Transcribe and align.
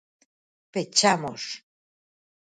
¡Pechamos! 0.73 1.43